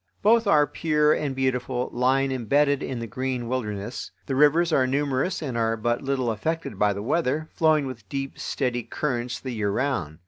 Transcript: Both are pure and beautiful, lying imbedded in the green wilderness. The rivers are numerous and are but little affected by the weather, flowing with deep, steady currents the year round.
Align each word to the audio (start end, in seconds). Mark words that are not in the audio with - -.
Both 0.23 0.47
are 0.47 0.65
pure 0.65 1.13
and 1.13 1.35
beautiful, 1.35 1.91
lying 1.93 2.31
imbedded 2.31 2.81
in 2.81 2.97
the 2.97 3.05
green 3.05 3.47
wilderness. 3.47 4.09
The 4.25 4.33
rivers 4.33 4.73
are 4.73 4.87
numerous 4.87 5.43
and 5.43 5.55
are 5.55 5.77
but 5.77 6.01
little 6.01 6.31
affected 6.31 6.79
by 6.79 6.93
the 6.93 7.03
weather, 7.03 7.49
flowing 7.53 7.85
with 7.85 8.09
deep, 8.09 8.39
steady 8.39 8.81
currents 8.81 9.39
the 9.39 9.51
year 9.51 9.69
round. 9.69 10.17